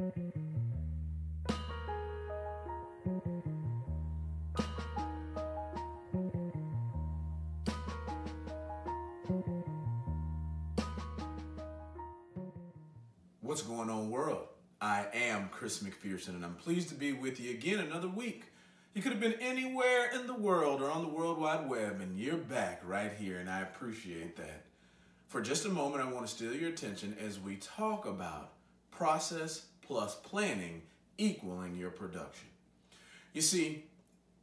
[0.00, 0.12] What's
[13.62, 14.46] going on, world?
[14.80, 18.44] I am Chris McPherson, and I'm pleased to be with you again another week.
[18.94, 22.18] You could have been anywhere in the world or on the World Wide Web, and
[22.18, 24.64] you're back right here, and I appreciate that.
[25.28, 28.52] For just a moment, I want to steal your attention as we talk about
[28.90, 30.82] process plus planning
[31.18, 32.46] equaling your production.
[33.32, 33.86] You see,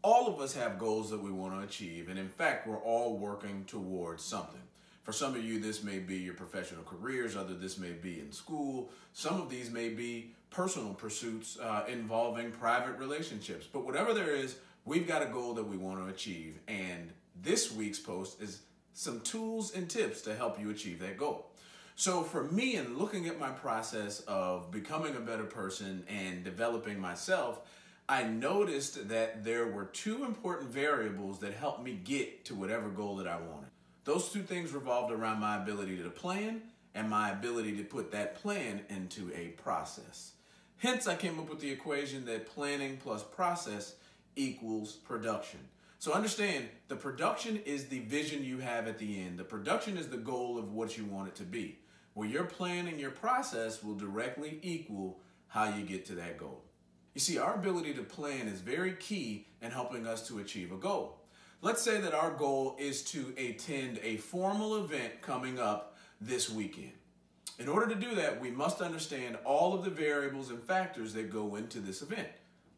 [0.00, 3.16] all of us have goals that we want to achieve, and in fact, we're all
[3.18, 4.60] working towards something.
[5.02, 8.30] For some of you, this may be your professional careers, other this may be in
[8.30, 8.92] school.
[9.14, 13.66] Some of these may be personal pursuits uh, involving private relationships.
[13.66, 16.60] But whatever there is, we've got a goal that we want to achieve.
[16.68, 17.10] And
[17.42, 18.60] this week's post is
[18.92, 21.50] some tools and tips to help you achieve that goal.
[21.94, 26.98] So for me, in looking at my process of becoming a better person and developing
[26.98, 27.60] myself,
[28.08, 33.16] I noticed that there were two important variables that helped me get to whatever goal
[33.16, 33.70] that I wanted.
[34.04, 36.62] Those two things revolved around my ability to plan
[36.94, 40.32] and my ability to put that plan into a process.
[40.78, 43.94] Hence, I came up with the equation that planning plus process
[44.34, 45.60] equals production.
[46.00, 49.38] So understand the production is the vision you have at the end.
[49.38, 51.78] The production is the goal of what you want it to be.
[52.14, 56.62] Well, your plan and your process will directly equal how you get to that goal.
[57.14, 60.76] You see, our ability to plan is very key in helping us to achieve a
[60.76, 61.18] goal.
[61.60, 66.92] Let's say that our goal is to attend a formal event coming up this weekend.
[67.58, 71.30] In order to do that, we must understand all of the variables and factors that
[71.30, 72.28] go into this event,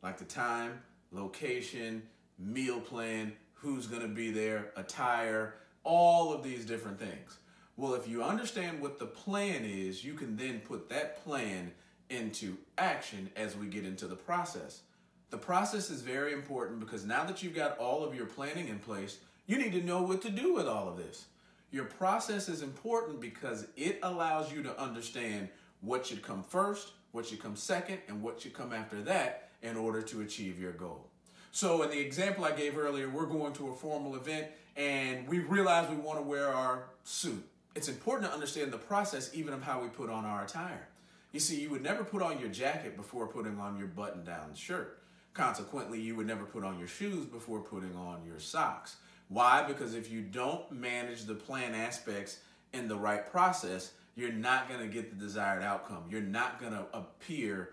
[0.03, 2.03] like the time, location,
[2.39, 7.39] meal plan, who's going to be there, attire, all of these different things.
[7.77, 11.73] Well, if you understand what the plan is, you can then put that plan
[12.09, 14.83] into action as we get into the process.
[15.31, 18.79] The process is very important because now that you've got all of your planning in
[18.79, 21.25] place, you need to know what to do with all of this.
[21.73, 25.49] Your process is important because it allows you to understand
[25.81, 29.77] what should come first, what should come second, and what should come after that in
[29.77, 31.09] order to achieve your goal.
[31.51, 34.47] So, in the example I gave earlier, we're going to a formal event
[34.77, 37.45] and we realize we want to wear our suit.
[37.75, 40.89] It's important to understand the process even of how we put on our attire.
[41.33, 44.55] You see, you would never put on your jacket before putting on your button down
[44.55, 45.03] shirt.
[45.33, 48.97] Consequently, you would never put on your shoes before putting on your socks.
[49.29, 49.65] Why?
[49.67, 52.39] Because if you don't manage the plan aspects
[52.73, 56.05] in the right process, you're not going to get the desired outcome.
[56.09, 57.71] You're not going to appear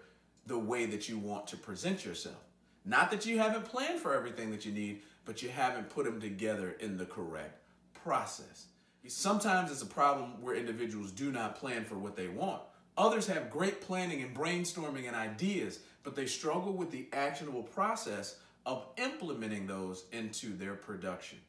[0.48, 2.44] the way that you want to present yourself.
[2.84, 6.20] Not that you haven't planned for everything that you need, but you haven't put them
[6.20, 7.60] together in the correct
[8.04, 8.66] process.
[9.08, 12.62] Sometimes it's a problem where individuals do not plan for what they want.
[12.98, 18.38] Others have great planning and brainstorming and ideas, but they struggle with the actionable process
[18.66, 21.40] of implementing those into their production.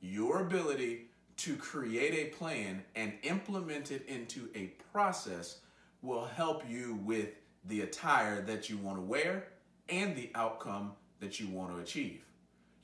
[0.00, 1.06] Your ability
[1.38, 5.60] to create a plan and implement it into a process
[6.02, 7.30] will help you with
[7.64, 9.48] the attire that you want to wear
[9.88, 12.24] and the outcome that you want to achieve.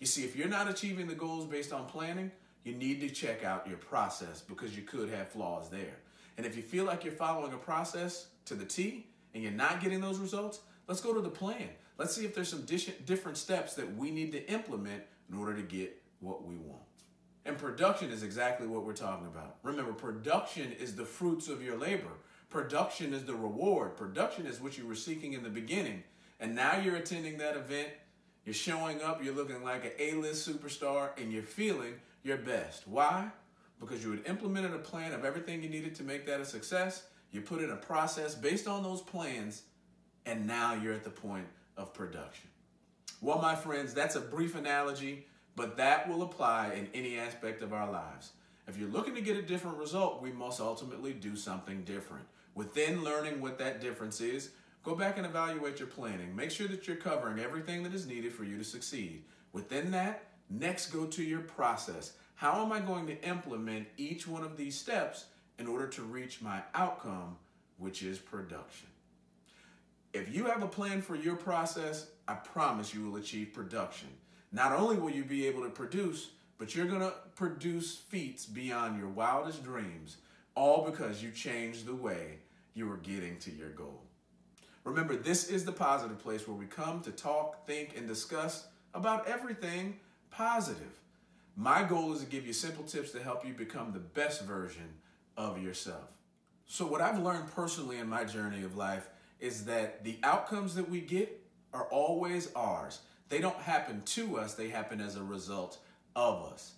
[0.01, 2.31] You see, if you're not achieving the goals based on planning,
[2.65, 5.99] you need to check out your process because you could have flaws there.
[6.37, 9.81] And if you feel like you're following a process to the T and you're not
[9.81, 11.69] getting those results, let's go to the plan.
[11.97, 12.67] Let's see if there's some
[13.05, 16.83] different steps that we need to implement in order to get what we want.
[17.45, 19.59] And production is exactly what we're talking about.
[19.63, 22.11] Remember, production is the fruits of your labor.
[22.49, 23.97] Production is the reward.
[23.97, 26.03] Production is what you were seeking in the beginning.
[26.41, 27.89] And now you're attending that event,
[28.45, 31.95] you're showing up, you're looking like an A-list superstar, and you're feeling
[32.25, 32.89] your best.
[32.89, 33.31] Why?
[33.81, 37.05] because you had implemented a plan of everything you needed to make that a success.
[37.31, 39.63] You put in a process based on those plans,
[40.27, 41.47] and now you're at the point
[41.77, 42.49] of production.
[43.21, 45.27] Well, my friends, that's a brief analogy,
[45.57, 48.33] but that will apply in any aspect of our lives.
[48.67, 52.25] If you're looking to get a different result, we must ultimately do something different.
[52.55, 54.51] Within learning what that difference is,
[54.83, 56.35] go back and evaluate your planning.
[56.35, 59.25] Make sure that you're covering everything that is needed for you to succeed.
[59.53, 60.25] Within that,
[60.59, 62.13] next go to your process.
[62.35, 65.27] How am I going to implement each one of these steps
[65.59, 67.37] in order to reach my outcome,
[67.79, 68.89] which is production?
[70.13, 74.09] If you have a plan for your process, I promise you will achieve production.
[74.53, 78.99] Not only will you be able to produce, but you're going to produce feats beyond
[78.99, 80.19] your wildest dreams,
[80.55, 82.39] all because you changed the way
[82.75, 84.03] you were getting to your goal.
[84.85, 89.27] Remember, this is the positive place where we come to talk, think, and discuss about
[89.27, 89.99] everything
[90.37, 91.01] positive.
[91.57, 94.89] My goal is to give you simple tips to help you become the best version
[95.37, 96.17] of yourself.
[96.67, 99.09] So, what I've learned personally in my journey of life
[99.41, 101.41] is that the outcomes that we get
[101.73, 103.01] are always ours.
[103.29, 105.79] They don't happen to us, they happen as a result
[106.17, 106.75] of us.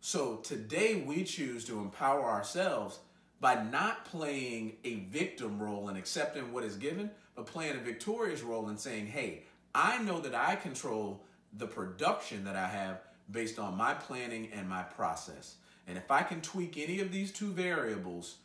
[0.00, 3.00] So today we choose to empower ourselves
[3.40, 8.42] by not playing a victim role and accepting what is given, but playing a victorious
[8.42, 9.44] role and saying, hey,
[9.74, 13.00] I know that I control the production that I have
[13.30, 15.56] based on my planning and my process.
[15.86, 18.36] And if I can tweak any of these two variables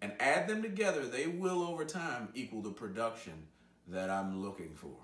[0.00, 3.34] and add them together, they will over time equal the production
[3.88, 4.96] that I'm looking for.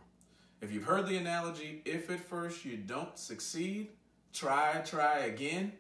[0.61, 3.89] If you've heard the analogy, if at first you don't succeed,
[4.33, 5.73] try, try again.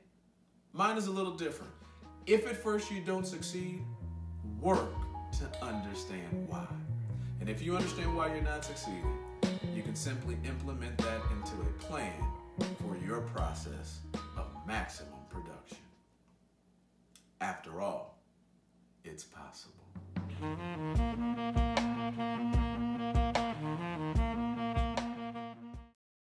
[0.73, 1.73] Mine is a little different.
[2.27, 3.83] If at first you don't succeed,
[4.61, 4.93] work
[5.39, 6.67] to understand why.
[7.41, 9.19] And if you understand why you're not succeeding,
[9.79, 12.13] you can simply implement that into a plan
[12.83, 14.01] for your process
[14.37, 15.79] of maximum production.
[17.41, 18.19] After all,
[19.05, 19.75] it's possible.